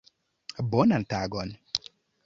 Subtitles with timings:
[0.71, 1.49] Bonan tagon.